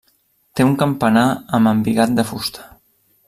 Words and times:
Té 0.59 0.65
un 0.69 0.73
campanar 0.83 1.27
amb 1.59 1.71
embigat 1.73 2.17
de 2.21 2.27
fusta. 2.31 2.69